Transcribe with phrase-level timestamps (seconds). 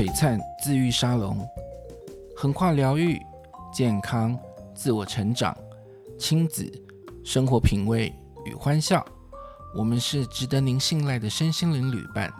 [0.00, 1.46] 璀璨自愈沙龙，
[2.34, 3.20] 横跨疗愈、
[3.70, 4.34] 健康、
[4.74, 5.54] 自我成长、
[6.18, 6.72] 亲子、
[7.22, 8.10] 生活品味
[8.46, 9.04] 与欢笑，
[9.76, 12.32] 我们是值得您信赖的身心灵旅伴，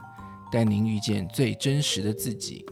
[0.50, 2.64] 带您遇见最真实的自己。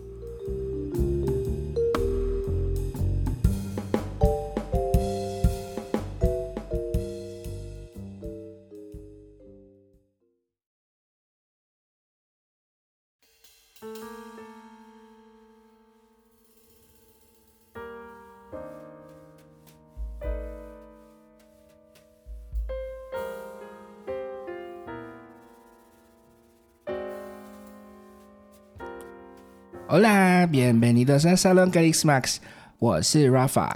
[29.90, 32.36] Hola，bienvenidos a Salón Calix Max，
[32.78, 33.74] 我是 Rafa。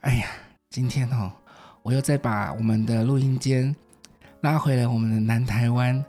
[0.00, 0.26] 哎呀，
[0.68, 1.30] 今天哦，
[1.84, 3.76] 我又再把我们的录音间
[4.40, 6.04] 拉回了我们的南台湾，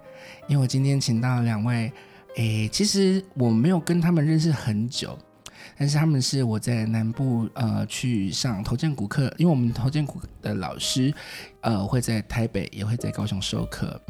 [0.48, 1.94] 因为我今天请到了两位，
[2.38, 5.16] 诶，其实我没有跟他们认识很久。
[5.78, 11.14] 但是他们是我在南部呃去上头荐骨课，因为我们头荐骨的老师
[11.61, 14.02] 呃会在台北也会在高雄授课。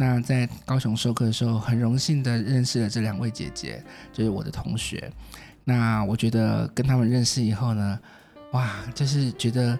[0.00, 5.12] 那在高雄授课的时候，很荣幸的认识了这两位姐姐，就是我的同学。
[5.62, 8.00] 那我觉得跟他们认识以后呢，
[8.52, 9.78] 哇，就是觉得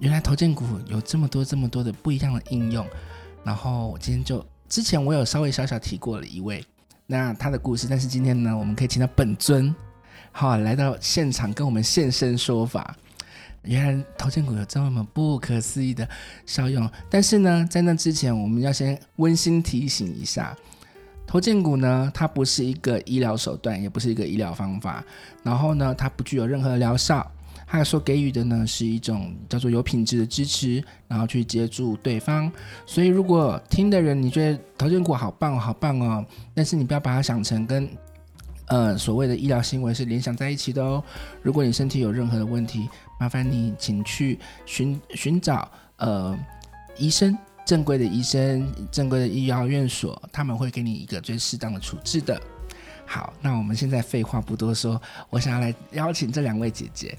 [0.00, 2.84] 原来头荐骨有这么多这么多的不一样的应用。
[3.44, 6.66] 然后我今天就之前我有稍微小小提过了一位，
[7.06, 9.72] 那他的故事，但是今天呢，我们可以请到本尊。
[10.32, 12.96] 好，来到现场跟我们现身说法。
[13.64, 16.06] 原来头荐骨有这么不可思议的
[16.46, 20.56] 效用，但是呢，在那之前，我们要先温馨提醒一下，
[21.26, 25.02] 头荐骨呢，它不是一个医疗手段，也不是一个医疗方法。
[25.42, 27.26] 然后呢，它不具有任何疗效，
[27.66, 32.50] 它所给予的呢，是一种叫做有品质的支持，然后去接住对方。
[32.84, 37.88] 所以，如果听的人你觉得头荐骨好棒好棒哦，但是你不要把它想成跟
[38.66, 41.02] 呃，所谓的医疗行为是联想在一起的哦。
[41.42, 42.88] 如果你身体有任何的问题，
[43.20, 46.34] 麻烦你请去寻寻找呃
[46.96, 47.36] 医生，
[47.66, 52.40] 正规的医生，正规的医疗院所，他们会给你一个最适当的处置的。
[53.04, 57.14] 好，那我们现在废话不多说，我想要来邀请这两位姐姐。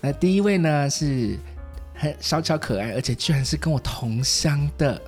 [0.00, 1.38] 那第一位呢是
[1.94, 5.00] 很小巧可爱，而且居然是跟我同乡的，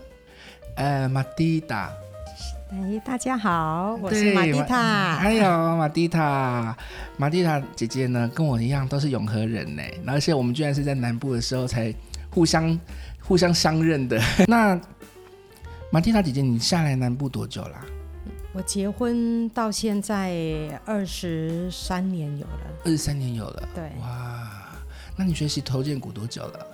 [0.77, 1.93] 呃，马蒂达。
[2.72, 5.16] 哎，大家好，我是玛蒂塔。
[5.16, 6.76] 还有玛蒂塔，
[7.16, 11.92] 玛蒂塔姐姐呢，跟我一样都是永和人呢，而且我们居然是在南部的时候才
[12.31, 12.78] 互相
[13.20, 14.22] 互相相认的。
[14.47, 14.81] 那
[15.91, 17.84] 马蒂塔姐姐，你下来南部多久啦？
[18.53, 23.69] 我结婚到现在二十三年有了，二十三年有了。
[23.75, 24.48] 对，哇，
[25.16, 26.66] 那你学习头建股多久了？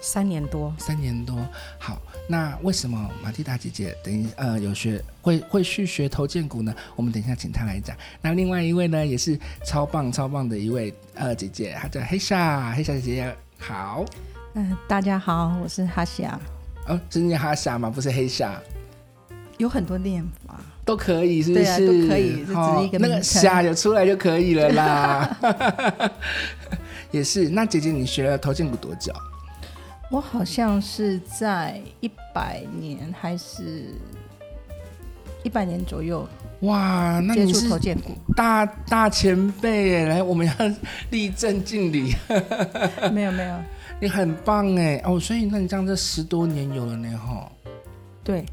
[0.00, 1.36] 三年多，三年多。
[1.78, 6.74] 好，那为什么马蒂达姐姐等于呃有学会会去学头荐股呢？
[6.96, 7.96] 我们等一下请她来讲。
[8.22, 14.04] 那另外一位呢，也是超棒超棒的一位呃姐姐，她叫黑夏，黑夏姐姐好。
[14.54, 16.38] 嗯、呃，大家好，我是哈夏。
[16.86, 17.90] 哦，是念哈夏吗？
[17.90, 18.60] 不是黑夏。
[19.58, 21.86] 有很多念法，都可以，是不是？
[21.86, 26.10] 都可以，就只是一个、哦、那个夏有出来就可以了啦。
[27.12, 27.50] 也是。
[27.50, 29.12] 那姐姐，你学了头荐骨多久？
[30.10, 33.94] 我好像是在一百年还是
[35.44, 36.28] 一百年左右
[36.62, 40.06] 哇，那你是头荐骨大大前辈耶！
[40.06, 40.52] 来，我们要
[41.10, 42.14] 立正敬礼。
[43.12, 43.56] 没 有没有，
[44.00, 47.50] 你很棒哎哦，所以那你这样这十多年有了呢哈？
[48.22, 48.44] 对。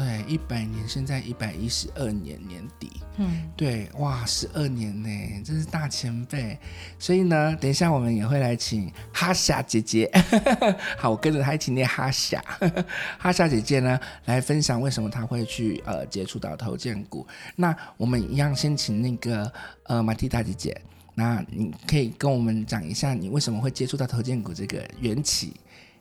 [0.00, 6.58] 对，一百年，现在一百一十二年年底，嗯，对，哇，十二年呢，真是大前辈。
[6.98, 10.10] 所以呢，等一下我们也会来请哈夏姐姐，
[10.96, 12.42] 好，我跟着她一起念哈夏，
[13.20, 17.26] 哈夏姐姐呢来分享为什么她会去呃接触到头荐股。
[17.54, 20.80] 那我们一样先请那个呃马蒂达姐姐，
[21.14, 25.52] 那你可以跟我们讲一下你为什么会接触到头荐股这个缘起，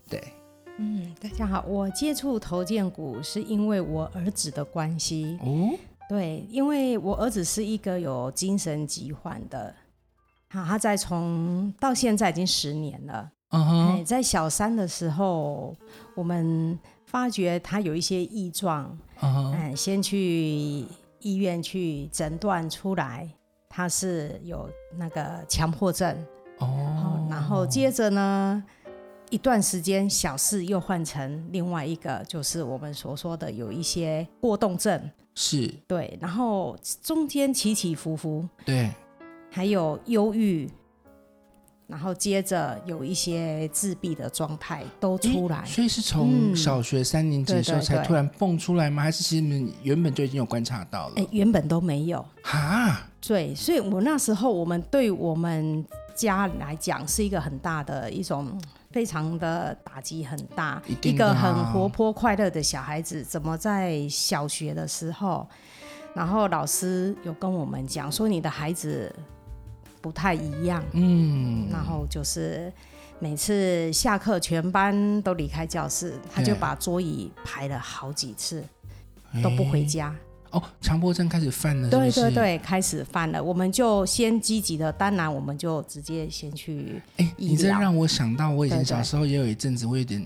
[0.10, 0.24] 对。
[0.82, 5.38] 嗯，大家好，我接触头建骨是因为我儿子的关系。
[5.44, 5.78] 哦，
[6.08, 9.76] 对，因为我儿子是一个有精神疾患的，
[10.48, 13.30] 好，他在从到现在已经十年了。
[13.50, 15.76] 嗯哼，在小三的时候，
[16.16, 18.98] 我们发觉他有一些异状。
[19.22, 20.86] 嗯，先去
[21.20, 23.30] 医院去诊断出来，
[23.68, 26.16] 他是有那个强迫症。
[26.60, 28.64] 哦，然后接着呢？
[29.30, 35.72] 一段时间，小事又换成另外一个，就是我们所说的有一些过动症，是。
[35.88, 38.92] 对，然后中间起起伏伏，对，
[39.52, 40.68] 还有忧郁，
[41.86, 49.04] 然后接着有一些自闭的状态都出来，所以是从小学三年级的时候才突然蹦出来吗？
[49.04, 51.14] 还是其实你们原本就已经有观察到了？
[51.18, 52.26] 哎，原本都没有。
[52.42, 55.86] 哈，对，所以我那时候我们对我们
[56.16, 58.60] 家来讲是一个很大的一种
[58.92, 65.48] 非常的打击，很大一,一个很活泼快乐的小孩子，怎么在小学的时候，
[66.14, 69.14] 然后老师有跟我们讲说你的孩子。
[70.02, 72.72] 不太一样，嗯，然后就是
[73.20, 78.64] 每次下课，全班都离开教室，他就把桌椅排了好几次，
[79.44, 80.16] 都不回家。
[80.52, 82.22] 哦，强迫症开始犯了是是？
[82.22, 83.44] 对对对，开始犯了。
[83.44, 87.02] 我们就先积极的，当然我们就直接先去。
[87.18, 90.26] 哎，你这让我想到，我以前小时候也有一阵子，我有点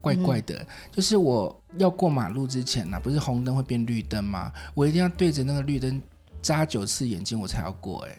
[0.00, 4.52] 怪怪的，对对，就是我要过马路之前呢、啊，不是红灯会变绿灯吗？
[4.74, 6.00] 我一定要对着那个绿灯
[6.40, 8.10] 眨九次眼睛，我才要过、欸。
[8.10, 8.18] 哎。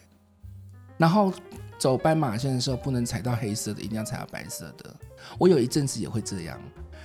[0.98, 1.32] 然后
[1.78, 4.94] 走斑马线的时候不能踩到黑色的，一定要踩到白色的。
[5.38, 6.60] 我有一阵子也会这样，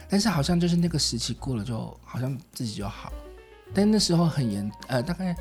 [0.09, 3.13] 但是好像就是那个时期过了，就好像自己就好。
[3.75, 5.35] 但那时候很严，呃，大概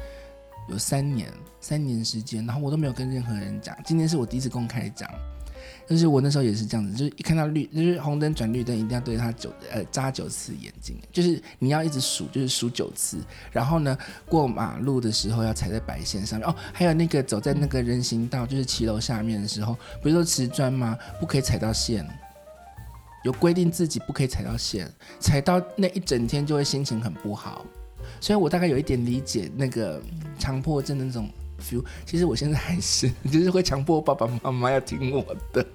[0.69, 3.75] 有三年，三年时间，然后我都没有跟任何人讲。
[3.85, 5.09] 今天是我第一次公开讲。
[5.85, 13.17] 就是我那时候也是这样子，就是一看到绿，就是红灯转绿灯，一定要对他九呃眨九次眼睛，就是你要一直数，就是数九次。
[13.51, 13.97] 然后呢，
[14.27, 16.55] 过马路的时候要踩在白线上面哦。
[16.71, 20.97] 还有那个走在那个人行道，就是骑楼下面的时候，不是说瓷砖吗？
[21.19, 22.07] 不可以踩到线，
[23.23, 24.89] 有规定自己不可以踩到线，
[25.19, 27.65] 踩到那一整天就会心情很不好。
[28.19, 30.01] 所以我大概有一点理解那个
[30.37, 31.29] 强迫症的那种。
[32.05, 35.65] 其实我现在还是， 就是会强迫爸爸妈妈要听我的。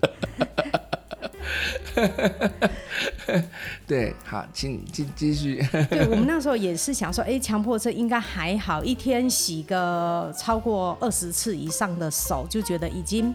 [3.87, 5.63] 对，好，请继继续。
[5.91, 13.35] 对，我们那时候也是想说，哎，强迫症应该还好，一天洗个超过二十次以上的手，就觉得已经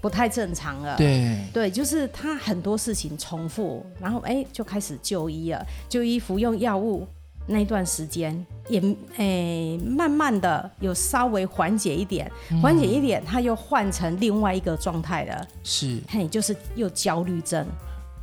[0.00, 0.96] 不太正常了。
[0.96, 7.04] 对，对，就是他很多事情重复，然后哎，就开始就医了，就医服用药物。
[7.48, 8.78] 那段时间也
[9.16, 12.30] 诶、欸，慢慢的有稍微缓解一点，
[12.62, 15.48] 缓、嗯、解一点，他又换成另外一个状态了。
[15.64, 17.66] 是，嘿，就是又焦虑症。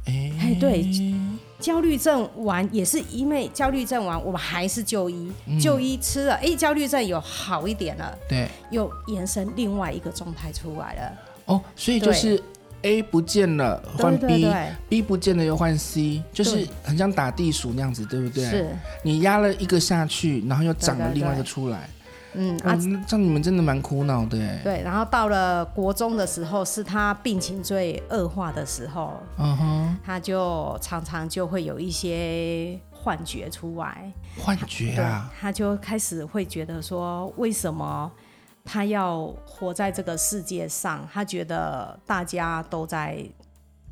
[0.06, 0.88] 哎、欸，对，
[1.60, 8.16] 焦虑症完也是因为焦虑症完，我们还是就医，嗯、就医吃了，哎、欸，焦虑症有好一点了。
[8.30, 11.18] 对，又延伸另外一个状态出来了。
[11.46, 12.42] 哦，所以就是。
[12.86, 18.46] A 不见了，换 B，B 不见了又换 C，就是很像打地鼠那样子，对不对？
[18.46, 18.70] 是。
[19.02, 21.90] 你压了一个下去，然后又长了另外一个出来。
[22.36, 22.76] 嗯啊，
[23.08, 24.60] 这样你们真的蛮苦恼的哎。
[24.64, 29.14] 对，然后到了国中的时候，是他病情最恶化的时候。
[29.40, 29.98] 嗯哼。
[30.06, 34.12] 他就常常就会有一些幻觉出来。
[34.38, 35.34] 幻觉啊。
[35.40, 38.12] 他就开始会觉得说，为什么？
[38.66, 43.24] 他要活在这个世界上，他觉得大家都在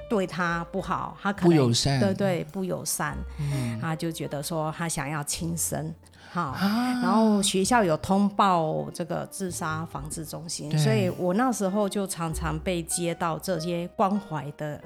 [0.10, 5.94] 对他不好，他可能不友善，对对，不友善，嗯，他就觉得说他想要轻生，
[6.32, 14.82] 好，啊，然后学校有通报这个自杀防治中心，所以我那时候就常常被接到这些关怀的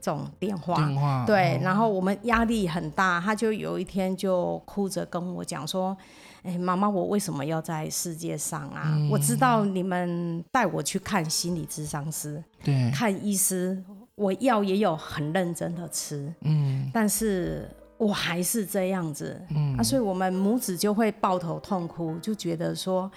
[0.00, 5.96] 这种电话，电话，对，然后我们压力很大，他就有一天就哭着跟我讲说。
[6.44, 8.92] 哎，妈妈，我为什么要在世界上啊？
[8.96, 13.82] 嗯、我知道你们带我去看心理咨商师，对，看医师，
[14.14, 23.10] 我药也有很认真的吃，嗯，但是我还是这样子，嗯，啊，所以我们母子就会抱头痛哭，就觉得说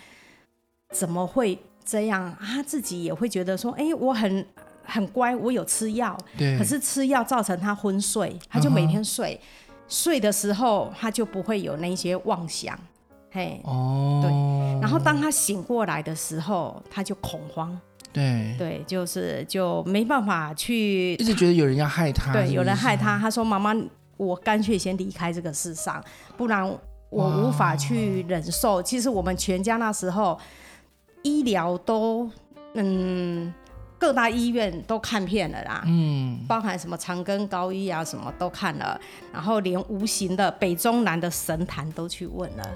[0.93, 2.24] 怎么会这样？
[2.24, 2.39] 啊？
[2.41, 4.46] 他自己也会觉得说，哎，我很
[4.86, 12.79] 很乖，我有吃药，对，可是吃药造成他昏睡，他就每天睡，嗯、睡的时候他就不会有那些妄想。
[13.38, 17.79] 嘿，哦，对，然后当他醒过来的时候，他就恐慌，
[18.12, 23.20] 对，对，就是就没办法去，一直觉得有人要害他，对，有人害他。
[23.20, 23.75] 他说：“妈妈，
[24.17, 26.03] 我干脆先离开这个世上，
[26.36, 26.67] 不然
[27.12, 30.39] 我无法去忍受。”其实我们全家那时候
[31.22, 32.27] 医疗都，
[32.74, 33.53] 嗯，
[34.00, 39.00] 各大医院都看遍了啦，嗯，包含什么长庚高医啊，什么都看了，
[39.32, 42.67] 然后连无形的北中南的神坛都去问了。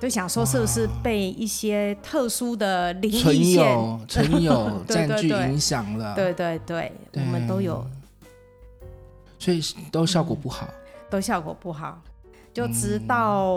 [0.00, 6.14] 就想说是不是被一些特殊的灵异线、存有 占据影响了？
[6.14, 7.84] 对对对，对，我们都有，
[9.40, 10.74] 所以都效果不好，嗯，
[11.10, 12.00] 都效果不好。
[12.54, 13.52] 就直到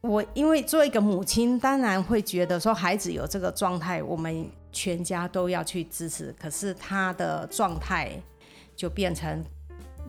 [0.00, 6.34] 我，因为做一个母亲，当然会觉得说孩子有这个状态，我们全家都要去支持。
[6.40, 8.10] 可是他的状态
[8.74, 9.44] 就变成。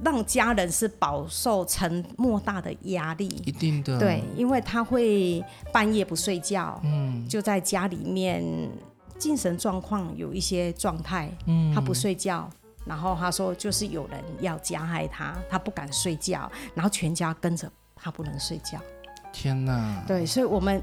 [0.04, 8.44] 让家人是饱受沉莫大的压力，一定的，对，因为他会半夜不睡觉，嗯，就在家里面
[9.18, 12.50] 精神状况有一些状态，嗯，他不睡觉，
[12.86, 18.80] 然后他说就是有人要加害他，他不敢睡觉，然后全家跟着他不能睡觉。
[19.32, 20.04] 天哪！
[20.08, 20.82] 对，所以我们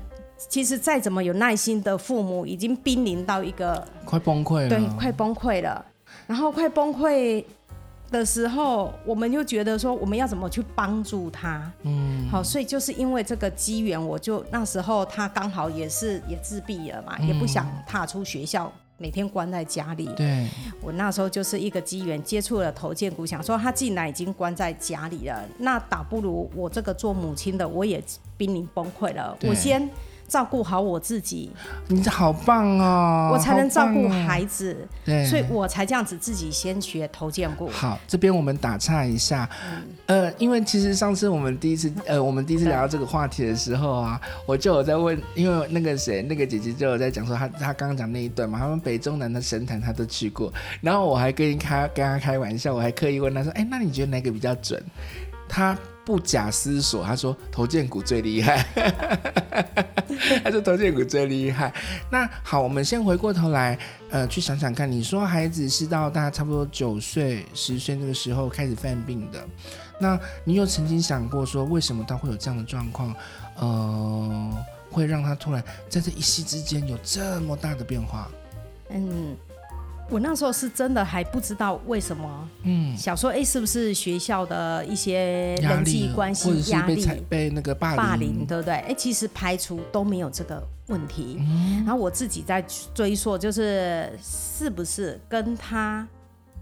[0.49, 5.85] 其实再怎么有耐心的父母，已经濒临到一个快崩溃了，对，快崩溃了。
[6.27, 7.45] 然后快崩溃
[8.11, 11.71] 的时候，我们就觉得说，我们要怎么去帮助他？
[11.83, 20.09] 嗯，好，所以就是因为这个机缘，我就那时候他刚好也是也自闭了嘛，嗯、也不想踏出学校，每天关在家里。
[20.17, 20.49] 对，
[20.81, 28.03] 我那时候就是一个机缘，接触了头建股，想说他既然已经关在家里了，那倒不如我这个做母亲的，我也
[28.37, 29.89] 濒临崩溃了，我先。
[30.29, 31.51] 照顾好我自己，
[31.89, 33.31] 你这好棒哦！
[33.33, 37.69] 我才能照顾孩子，对，所以我才这样子自己先学头荐骨。
[37.69, 39.49] 好，这边我们打岔一下，
[40.07, 54.83] 嗯、呃，因为其实上次我们第一次，呃，我们第一次聊到这个话题的时候啊，我就有在问，因为那个谁，那个姐姐就有在讲说她，她她刚刚讲那一段嘛，他们北中南的神坛她都去过，然后我还跟你开跟她开玩笑，我还刻意问她说，哎，那你觉得哪个比较准？
[55.49, 55.75] 她。
[56.09, 58.65] 不假思索，他说头荐骨最厉害，
[60.43, 61.71] 他说头荐骨最厉害。
[62.11, 64.91] 那好，我们先回过头来，呃，去想想看。
[64.91, 69.47] 你说孩子是到大概差不多九岁、十岁那个时候开始犯病的，
[70.01, 73.15] 那你有曾经想过说，为什么他会有这样的状况？
[73.57, 78.31] 呃，会让他突然在这一夕之间有这么大的变化？
[78.89, 79.37] 嗯。
[80.11, 88.75] 我那时候是真的还不知道为什么，嗯，想说哎，是不是学校的一些人际关系压力，被，被那个霸凌，霸凌，对不对？
[88.75, 91.37] 哎，其实排除都没有这个问题。
[91.41, 96.07] 嗯，然后我自己在追溯，就是是不是跟他，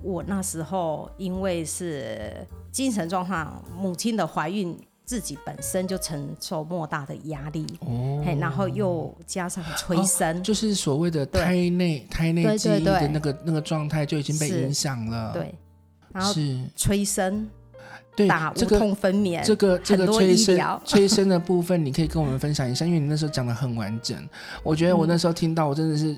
[0.02, 4.76] 我那时候因为是精神状况，母亲的怀孕。
[5.06, 15.54] 自己本身就承受莫大的压力，哦，然后又加上催生，哦，就是所谓的胎内胎内记忆的那个那个状态就已经被影响了，对，
[16.12, 16.58] 然后是。
[16.74, 17.48] 催生，
[18.16, 24.28] 对，打无痛分娩，这个这个催生 催生的部分，你可以跟我们分享一下，因为你那时候讲的很完整，
[24.64, 26.16] 我觉得我那时候听到，我真的是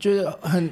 [0.00, 0.70] 觉得很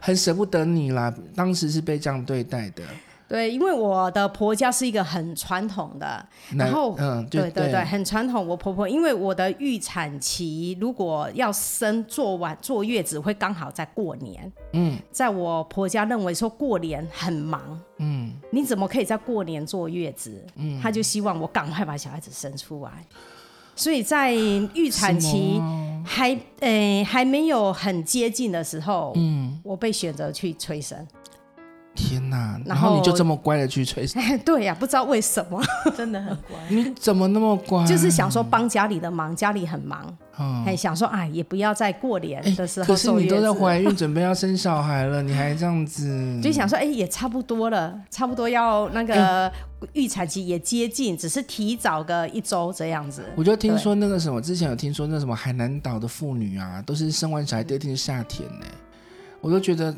[0.00, 2.82] 很舍不得你啦，当时是被这样对待的。
[3.32, 6.22] 对，因为我的婆家是一个很传统的，
[6.54, 8.46] 然后，嗯，对对对，很传统。
[8.46, 20.44] 我婆婆因为我的预产期如果要生做完坐月子会刚好在过年，嗯，在我婆家认为说过年很忙，嗯，你怎么可以在过年坐月子？
[20.56, 22.90] 嗯，他就希望我赶快把小孩子生出来，
[23.74, 25.58] 所以在预产期
[26.04, 31.08] 还呃还没有很接近的时候，嗯，我被选择去催生。
[32.12, 34.22] 天呐，然后你就这么乖的去催生？
[34.44, 35.62] 对呀、啊，不知道为什么，
[35.96, 36.58] 真的很乖。
[36.68, 37.86] 你怎么那么乖？
[37.86, 40.14] 就是想说帮家里的忙，家里很忙，
[40.62, 42.86] 还、嗯、想说哎，也不要在过年的时候。
[42.86, 46.38] 可是你都在怀孕，准备要生小孩了，你还 这样子？
[46.42, 49.50] 就想说哎，也差不多了，差不多要那个
[49.94, 53.24] 预产期也接近，只是提早个一周这样子。
[53.34, 58.66] 我就听说那个什么，之前有听说那什么海南岛的妇女啊，都是生完小孩第二天下田呢，
[59.40, 59.94] 我都觉得。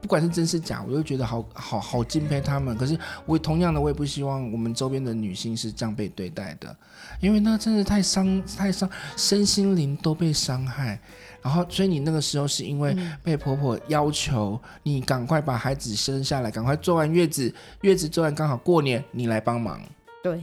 [0.00, 2.76] 不管是真是假，我都觉得好好好敬佩他们。
[2.76, 6.76] 可是我同样的，我也不希望我们周边的女性是这样被对待的，
[7.20, 10.98] 因为那真的太伤太伤，身心灵都被伤害。
[11.40, 17.52] 然后，所以你那个时候是因为被婆婆要求你赶快把孩子生下来，赶快做完月子，
[17.82, 19.80] 月子做完刚好过年，你来帮忙。
[20.22, 20.42] 对。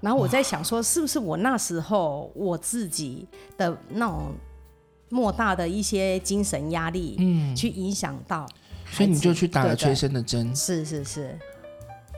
[0.00, 3.26] 然后我在想说，是不是我那时候我自己
[3.56, 4.34] 的那种
[5.08, 8.46] 莫大的一些精神压力，嗯，去影响到。
[8.92, 11.38] 所以你就去打了催生的针，是是是。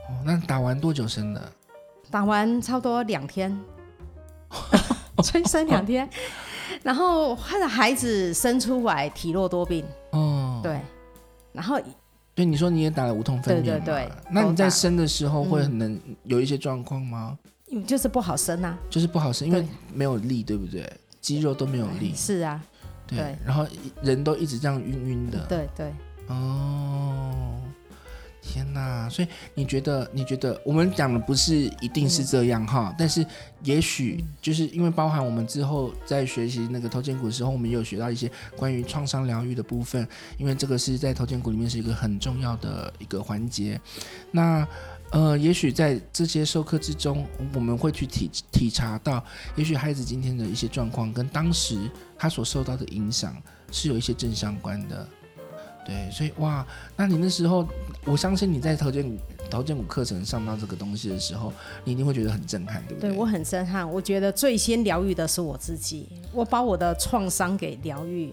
[0.09, 1.53] 哦，那打完多久生的？
[2.11, 3.57] 打完差不多两天，
[5.23, 6.09] 催生两天，
[6.83, 9.85] 然后他的孩子生出来体弱多病。
[10.11, 10.81] 哦，对。
[11.53, 11.81] 然后，
[12.35, 14.13] 对你说你也打了无痛分娩，对对对。
[14.31, 17.39] 那你在生的时候会很能有一些状况吗？
[17.87, 20.93] 就是不好生啊，就是不好生，因为没有力，对不对？
[21.21, 22.13] 肌肉都没有力。
[22.15, 22.61] 是啊，
[23.07, 23.37] 对。
[23.45, 23.67] 然后
[24.03, 25.39] 人都一直这样晕晕的。
[25.47, 25.93] 对对。
[26.29, 27.61] 哦，
[28.41, 29.09] 天哪！
[29.11, 30.11] 所以你觉得？
[30.13, 32.89] 你觉得我们讲的不是一定是这样哈？
[32.91, 33.25] 嗯、但是
[33.63, 40.07] 也许就是因为包含我们之后在学习那个头肩骨的时候，我们也有学到一些关于创伤疗愈的部分，
[40.39, 43.81] 因为这个是在头肩骨里面是一个很重要的一个环节。
[44.31, 44.67] 那
[45.11, 49.23] 呃，也许在这些授课之中，我们会去体体察到，
[49.55, 51.89] 也许孩子今天的一些状况跟当时
[52.19, 53.37] 他所受到的影响
[53.71, 55.07] 是有一些正相关的。
[55.85, 57.67] 对，所以哇，那你那时候，
[58.05, 59.19] 我相信你在头荐骨
[59.51, 61.53] 头荐骨课程上到这个东西的时候，
[61.85, 63.11] 你一定会觉得很震撼，对不对？
[63.11, 63.89] 对，我很震撼。
[63.91, 68.33] 我觉得最先疗愈的是我自己，我把我的创伤给疗愈。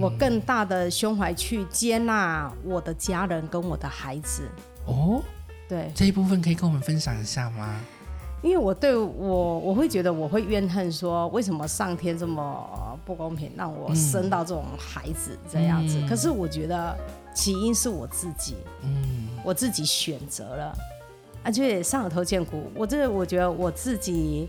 [0.00, 4.48] 我更大的胸怀去接纳我的家人跟我的孩子。
[4.86, 5.22] 哦，
[5.68, 7.78] 对，这一部分可以跟我们分享一下吗？
[8.44, 15.98] 因为我对我我会觉得我会怨恨说，为什么上天这么不公平，让我生到这种孩子这样子？
[15.98, 16.94] 嗯、可是我觉得
[17.34, 20.76] 起因是我自己，嗯，我自己选择了，
[21.42, 24.46] 而且上了头见骨，我这个我觉得我自己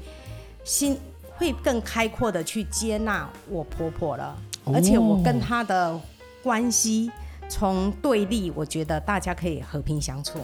[0.66, 1.00] 心
[1.38, 5.98] 会更开阔的去接纳我婆婆了，哦、而且我跟她的
[6.44, 7.10] 关系
[7.48, 10.40] 从对立，我觉得大家可以和平相处。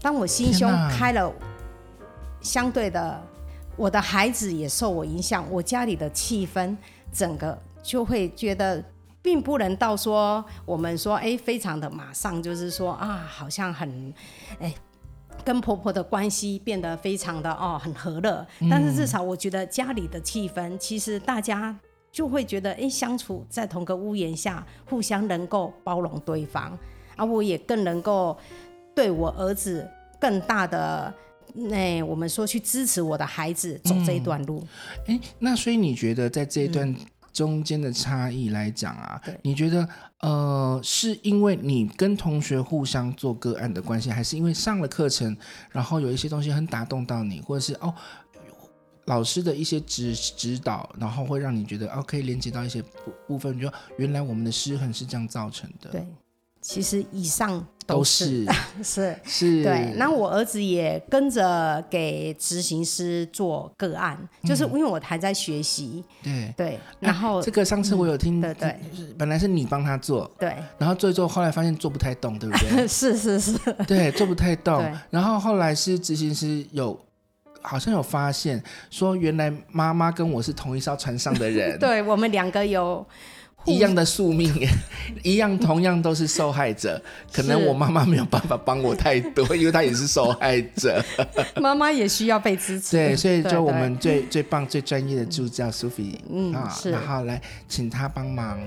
[0.00, 1.30] 当我心胸开了。
[2.42, 3.22] 相对的，
[3.76, 6.76] 我的孩子也受我影响，我家里的气氛
[7.12, 8.84] 整个就会觉得，
[9.22, 14.12] 并不能到说我们说哎，非常的马上就是说啊，好像很
[14.58, 14.74] 哎，
[15.44, 18.44] 跟婆婆的关系变得非常的哦很和乐。
[18.68, 21.74] 但是至少我觉得家里的气氛，其实大家
[22.10, 26.76] 就会觉得哎，相处在同个屋檐下，互相能够包容对方，
[27.16, 28.36] 而我也更能够
[28.94, 29.88] 对我儿子
[30.20, 31.14] 更大的。
[31.54, 34.66] 那我们说去支持我的孩子走这一段路，
[35.06, 36.94] 哎、嗯，那所以你觉得在这一段
[37.32, 39.88] 中间的差异来讲啊，嗯、你觉得
[40.20, 45.36] 呃是因为你跟同学互相做个案的关系，还是因为上了课程，
[45.70, 47.94] 然后有一些东西很打动到你，或者是哦
[49.06, 55.90] 老师的一些指指导，然后会让你觉得哦可以连接到一些部部分，就原来我们的失衡是这样造成的。
[55.90, 56.06] 对。
[56.62, 57.50] 其实以上
[57.84, 59.92] 都是都是是，是 对。
[59.96, 66.04] 那我儿子也跟着给执行师做个案，嗯、就是因为我还在学习。
[66.22, 66.78] 对对。
[67.00, 68.76] 然后、啊、这个上次我有听，对对，
[69.18, 70.54] 本来是你帮他做，对。
[70.78, 72.86] 然后做一做，后来发现做不太动，对不对？
[72.86, 73.58] 是是是。
[73.88, 74.80] 对，做不太动。
[75.10, 76.96] 然后后来是执行师有
[77.60, 81.76] 好像有发现，说原来妈妈跟我是同一艘船上的人。
[81.80, 83.04] 对，我们两个有。
[83.64, 84.52] 一样的宿命，
[85.22, 87.00] 一样同样都是受害者。
[87.32, 91.02] 可能我妈妈没有办法帮我太多， 因为她也是受害者。
[91.56, 92.96] 妈妈也需要被支持。
[92.96, 98.58] 对，所以就我们最最棒、最专业的助教苏菲，嗯，啊，是，然后来请她帮忙。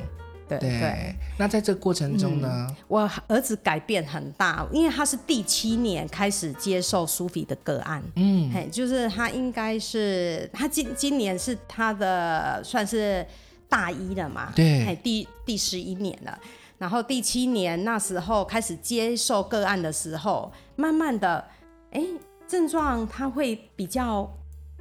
[0.47, 0.69] 对对。
[0.79, 8.01] 对那在这个过程中呢，我儿子改变很大，因为他是第七年开始接受苏菲的个案。
[8.15, 13.25] 嗯，嘿，就是他应该是他今今年是他的算是。
[13.69, 16.38] 大一了嘛，对，第第十一年了，
[16.78, 21.47] 然后第七年那时候开始接受个案的时候，慢慢的，
[21.91, 22.04] 哎，
[22.47, 24.30] 症状他会比较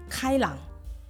[0.09, 0.57] 开朗，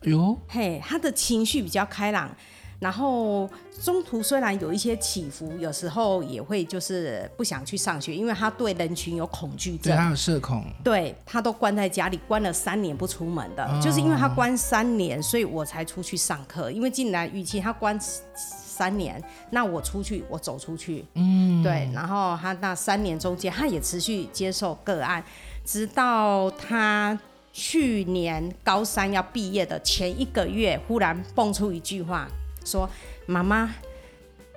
[0.03, 2.35] 哟，嘿，他的情绪比较开朗。
[2.79, 3.49] 然后
[3.83, 16.71] 中途虽然有一些起伏，有时候也会就是不想去上学，因为他对人群有恐惧症，对，他有社恐，对，他都关在家里，关了三年不出门的，哦、就是因为他关三年，所以我才出去上课。
[16.71, 17.99] 因为进来与其他关
[18.35, 21.89] 三年，那我出去，我走出去，嗯，对。
[21.95, 25.25] 然后他那三年中间，他也持续接受个案，
[25.65, 27.19] 直到他
[27.53, 32.29] 去年高三要毕业的前一个月，忽然蹦出一句话。
[32.65, 32.89] 说
[33.27, 33.75] 妈妈，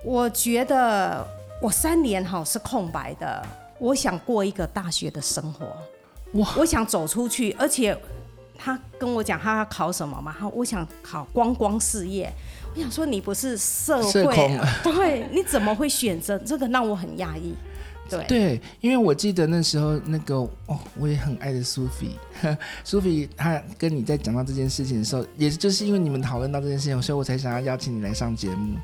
[0.04, 1.26] 我觉得
[1.62, 3.44] 我三年哈是空白的，
[3.78, 5.66] 我想过一个大学的生活，
[6.40, 6.48] 哇。
[6.56, 7.96] 我想走出去，而且
[8.56, 12.32] 他跟我讲他要考什么嘛，他我想考观光事业，
[12.74, 14.32] 我想说你不是社会，社
[14.82, 16.38] 对，你怎么会选择？
[16.38, 16.66] 这个？
[16.68, 17.54] 让我很讶异。
[18.08, 22.10] 对，对，因为我记得那时候那个哦，我也很爱的苏菲，
[22.82, 28.76] 苏菲她跟你在讲到这件事情的时候，也就是因为你们讨论到这件事情，所以我才想要邀请你来上节目。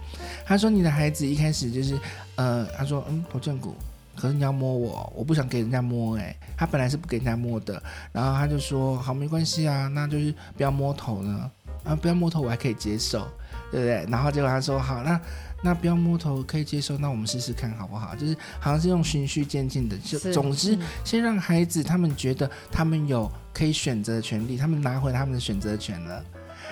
[0.44, 1.98] 她说你的孩子一开始就是
[2.36, 3.74] 呃，她说嗯，头正骨，
[4.14, 7.82] 可是你要摸我，我不想给人家摸哎，他本来是不给人家摸的，
[8.12, 11.50] 然后他就说好，没关系啊，那就是不要摸头呢，
[11.84, 13.26] 啊不要摸头我还可以接受，
[13.70, 14.06] 对不对？
[14.10, 15.20] 然后结果他说好那。
[15.64, 18.14] 那不要摸头可以接受，那我们试试看好不好？
[18.14, 26.22] 就是好像是用循序渐进的，就总之先让孩子他们觉得他们有可以选择的权利，他们拿回他们的选择权了。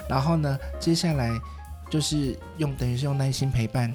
[0.07, 1.31] 然后呢，接下来
[1.89, 3.91] 就是用等于是用耐心陪伴，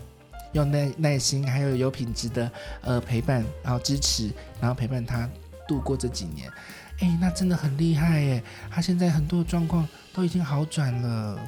[0.53, 5.29] 用耐耐心还有有品质的呃陪伴，然后支持，然后陪伴他
[5.67, 6.49] 度过这几年。
[7.01, 8.43] 哎，那真的很厉害耶！
[8.71, 11.39] 他现在很多状况都已经好转了。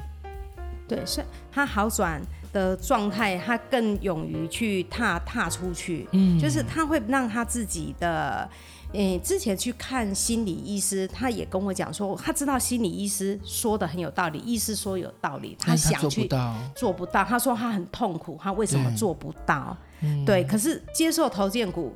[0.86, 2.22] 对，是他好转。
[2.52, 8.48] 的状态，他更勇于去踏踏出去，嗯，就是他会让他自己的，
[8.92, 19.76] 嗯，之前去看心理医师，他也跟我讲说，他知道心理医师说的很有道理，医师说有道理，他想去做不到，做不到，他说他很痛苦，他为什么做不到？
[20.00, 21.94] 对，对，可是接受头建股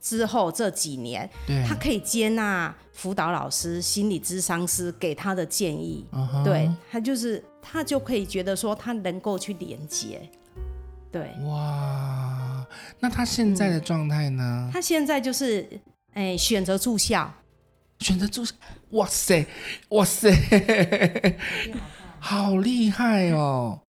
[0.00, 1.30] 之后这几年，
[1.68, 7.44] 他可以接纳辅导老师、心理咨商师给他的建议，uh huh、对他就是。
[7.68, 10.20] 他就可以觉得说，他能够去连接，
[11.10, 12.64] 对，哇，
[13.00, 14.70] 那他现在的状态呢？
[14.72, 15.68] 他现在就是，
[16.14, 17.34] 哎，选择住校，
[17.98, 18.54] 选择住校，
[18.90, 19.44] 哇塞，
[19.88, 20.30] 哇塞，
[22.20, 23.80] 好厉害哦！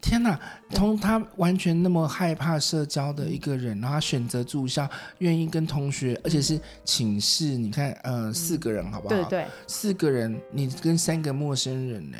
[0.00, 0.38] 天哪，
[0.70, 9.14] 从他完全那么害怕社交的一个人，然后他选择住校，愿意跟同学，而且是寝室，你看，呃，四个人，好不好？
[9.14, 12.18] 对对，四个人，你跟三个陌生人呢，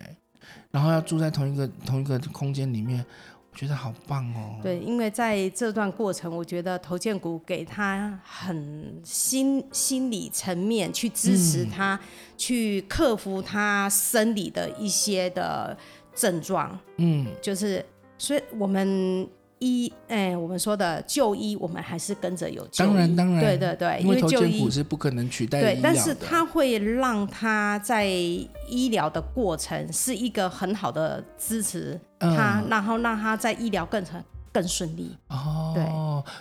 [0.71, 3.05] 然后要住在同一个同一个空间里面，
[3.51, 4.61] 我觉得好棒哦。
[4.63, 12.01] 对，因为在这段过程，我觉得头建股给他很心心理层面去支持他，嗯、
[12.37, 15.77] 去克服他生理的一些的。
[16.21, 17.87] 症状，嗯，就是，
[18.19, 19.25] 所以我们
[19.61, 35.85] 医，哎，我们说的就医，我们还是跟着有就医，当然当然，对对对，因为头荐骨是不可能取代的，对，但是它会让他在医疗的过程是一个很好的支持，嗯、他，然后让他在医疗更成更顺利，哦，对，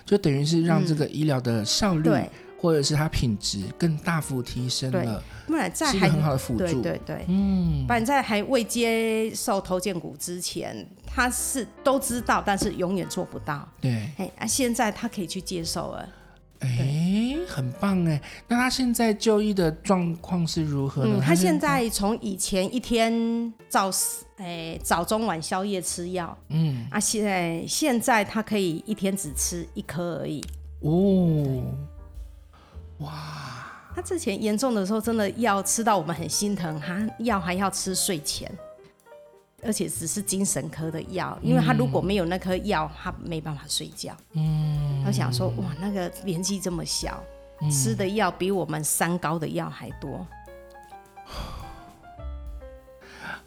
[0.05, 2.01] 就等于是让这个医疗的效率。
[2.01, 16.09] 嗯对或者是它品质更大幅提升了，不然在还很好的辅助，对对对，嗯，不然在还未接受头荐骨之前，他是都知道，但是永远做不到，对，哎，啊，现在他可以去接受了，
[16.59, 21.17] 哎，很棒哎，那他现在就医的状况是如何呢？
[21.19, 23.91] 嗯，他现在从以前一天早
[24.37, 30.43] 哎早中晚宵夜吃药，嗯，啊，现在现在他可以一天只吃一颗而已，
[30.81, 31.61] 哦。
[32.99, 33.11] 哇，
[33.95, 38.51] 他之前严重的时候，真的要吃到我们很心疼，他药还要吃睡前，
[39.63, 44.15] 而且只是精神科的药，因为他如果没有那颗药，他没办法睡觉。
[44.33, 47.23] 嗯，他想说，哇，那个年纪这么小，
[47.61, 50.25] 嗯、吃的药比我们三高的药还多。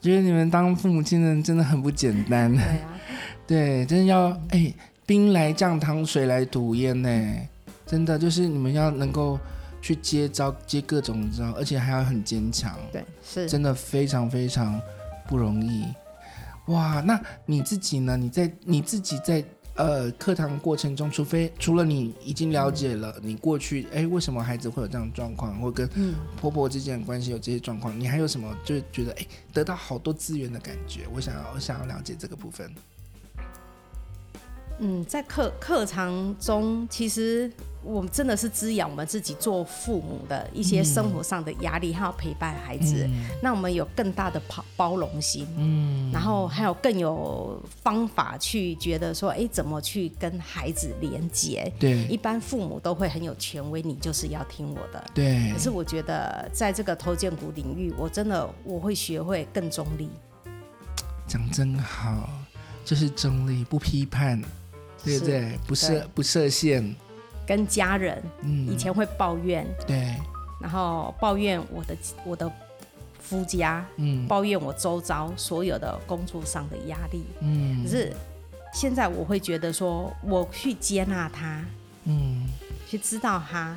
[0.00, 2.50] 觉得你们当父母亲的人真的很不简单。
[2.54, 3.00] 对啊，
[3.46, 4.72] 对，真的要哎，
[5.04, 7.08] 兵来将挡，水来土掩呢。
[7.90, 9.36] 真的就是你们要能够
[9.82, 12.78] 去接招，接各种招，而且还要很坚强。
[12.92, 14.80] 对，是真的非常非常
[15.26, 15.84] 不容易。
[16.66, 18.16] 哇，那你自己呢？
[18.16, 25.90] 你在你自己在呃课堂过程中，除非除了你已经了解了你过去，哎、嗯，为什么孩子会有这样的状况，或跟
[26.36, 31.08] 婆婆之间的关系有这些状况，你还有什么就是觉得哎得到好多资源的感觉？
[31.12, 32.72] 我想要我想要了解这个部分。
[34.82, 37.50] 嗯，在课课堂中，其实
[37.82, 43.06] 我们真的是滋养我们自己做父母的一些生活上的压力，还有陪伴孩子，
[43.42, 51.70] 让、嗯、我们有更大的包包容心，嗯，然后还有更有方法去觉得说，哎，怎么去跟孩子连接？
[51.78, 55.50] 对，一般父母都会很有权威，你就是要听我的，对。
[55.52, 60.08] 可是我觉得在这个头荐骨领域，我真的我会学会更中立。
[61.26, 62.30] 讲真好，
[62.82, 64.42] 就是中立，不批判。
[65.04, 65.58] 对不对？
[65.66, 66.94] 不设不设限，
[67.46, 70.14] 跟家人，嗯，以前会抱怨，对，
[70.60, 72.50] 然后抱怨我的我的
[73.18, 78.12] 夫家，嗯，抱怨我周遭所有的工作上的压力，嗯，可是
[78.72, 81.64] 现在我会觉得说，我去接纳他，
[82.04, 82.46] 嗯，
[82.88, 83.76] 去知道他。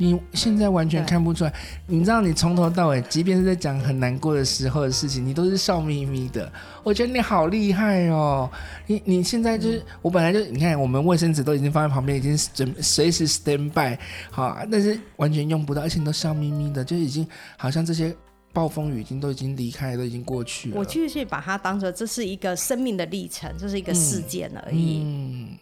[0.00, 1.52] 你现在完全看不出来，
[1.86, 6.50] 你知道，你从头到尾，即便是在讲很难过的时候的事情，你都是笑眯眯的。
[6.84, 8.48] 我觉得你好厉害哦！
[8.86, 13.98] 你你现在就是，我本来就你看，我们卫生纸都已经放在旁边，已经准随时 stand by
[14.30, 18.14] 好，但是完全用不到，而且你都笑眯眯的，就已经好像这些
[18.52, 20.78] 暴风雨已经都已经离开，都已经过去了。
[20.78, 25.02] 我继续把它当做这是一个生命的历程，这是一个事件而已。
[25.02, 25.48] 嗯。
[25.50, 25.58] 嗯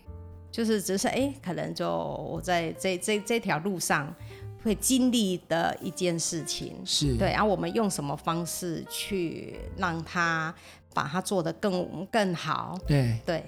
[0.57, 4.11] 就是只是哎、欸，可能就我在这这这条路上
[4.63, 7.31] 会经历的一件事情，是对。
[7.31, 10.55] 然后我们用什么方式去让他
[10.95, 12.75] 把它做得更更好？
[12.87, 13.45] 对对。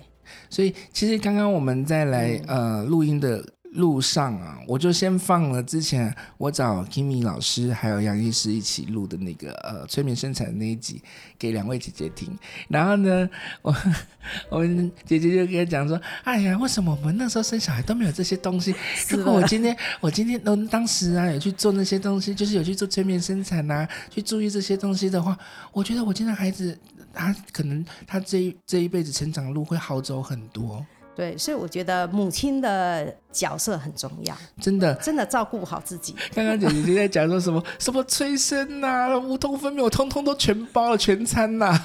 [0.50, 3.42] 所以其实刚刚我们在来、嗯、呃录音的。
[3.72, 11.02] 路上啊，我就先放了之前我找 Kimi 老师还有杨医师一起录的那个呃催眠生产的那一集
[11.38, 12.36] 给两位姐姐听，
[12.68, 13.28] 然后呢，
[13.62, 13.74] 我
[14.50, 18.74] 我们姐姐就跟他讲说，哎呀，为什么我们那时候生小孩都没有这些东西？
[19.10, 25.38] 如果我今天 我今天嗯当时啊有去做那些东西，就是有去做催眠生产啊，去注意这些东西的话，
[25.72, 26.76] 我觉得我今天孩子
[27.12, 30.84] 他可能他这一这一辈子成长路会好走很多。
[31.18, 36.14] 对，所以我觉得母亲的角色很重要，真的，真的照顾好自己。
[36.32, 41.76] 刚刚姐姐在讲说什么 什么催生呐，无痛分娩，我通通都全包了全餐呐，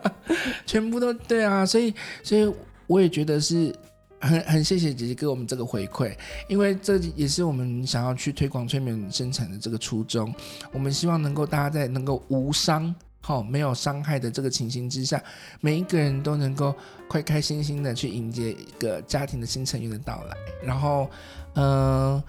[0.66, 1.64] 全部都对啊。
[1.64, 2.52] 所以，所以
[2.86, 3.74] 我也觉得是
[4.20, 6.14] 很很谢谢姐姐给我们这个回馈，
[6.46, 10.30] 因为这也是我们想要去推广催眠生产的这个初衷。
[10.70, 12.94] 我们希望能够大家在能够无伤。
[13.26, 15.20] 好、哦，没有伤害的这个情形之下，
[15.60, 16.72] 每一个人都能够
[17.10, 21.10] 开开心心的去迎接一个家庭的新成员的到来，然后，
[21.54, 22.24] 嗯、呃，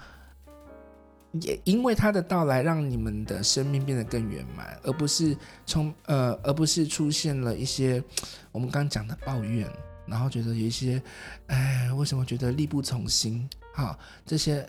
[1.34, 8.02] 也因为他的到来，让你们的生命变得更圆满，而不是从呃，而不是出现了一些
[8.50, 9.70] 我们刚刚讲的抱怨，
[10.04, 11.00] 然后觉得有一些，
[11.46, 13.48] 哎，为什么觉得力不从心？
[13.72, 14.68] 好，这些。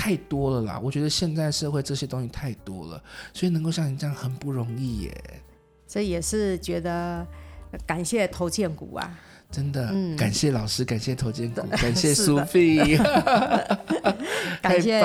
[0.00, 0.80] 太多了啦！
[0.82, 5.42] 我觉得现在社会这些东西太多了，所以能够像你这样很不容易耶。
[5.86, 7.26] 所以也是觉得
[7.86, 9.20] 感谢投建股啊。
[9.50, 12.96] 真的，嗯、感谢老师，感谢头肩骨，感谢苏菲，
[14.62, 15.04] 感谢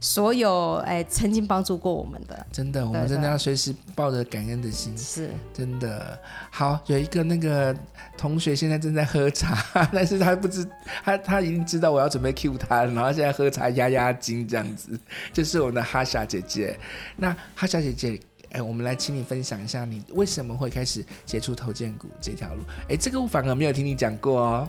[0.00, 2.46] 所有哎曾经帮助过我们的。
[2.50, 4.96] 真的，我们真的要随时抱着感恩的心。
[4.98, 6.18] 是，真的。
[6.50, 7.74] 好，有一个那个
[8.18, 9.56] 同学现在正在喝茶，
[9.94, 10.66] 但是他不知
[11.04, 14.98] 他他已经知道我要准备 cue 他，然后现在喝茶压压惊这样子，
[15.32, 16.76] 就是我们的哈夏姐姐。
[17.16, 18.20] 那哈夏姐姐。
[18.56, 22.62] 哎，我们来请你分享一下，你为什么会开始接触头建股这条路？
[22.88, 24.68] 哎，这个我反而没有听你讲过哦。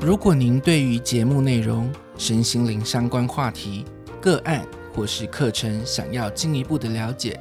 [0.00, 3.84] 如果您对于节目内容、身心灵相关话题、
[4.20, 7.40] 个案或是课程想要进一步的了解，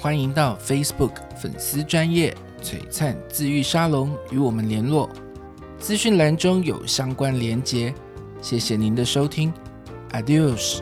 [0.00, 2.32] 欢迎到 Facebook 粉丝专业
[2.62, 5.10] 璀璨自愈沙龙与我们联络，
[5.80, 7.92] 资讯栏中有相关连结。
[8.40, 9.52] 谢谢您的收听
[10.12, 10.78] ，Adios。